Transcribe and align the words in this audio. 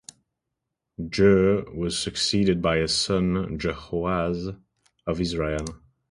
Jehu 1.11 1.63
was 1.75 1.95
succeeded 1.95 2.59
by 2.59 2.77
his 2.77 2.91
son 2.97 3.59
Jehoahaz 3.59 4.47
of 5.05 5.21
Israel. 5.21 5.79